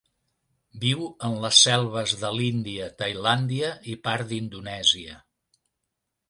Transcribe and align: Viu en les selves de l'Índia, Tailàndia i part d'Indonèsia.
Viu 0.85 1.01
en 1.27 1.35
les 1.43 1.59
selves 1.65 2.13
de 2.21 2.31
l'Índia, 2.37 2.87
Tailàndia 3.03 3.69
i 3.93 3.95
part 4.09 4.27
d'Indonèsia. 4.33 5.21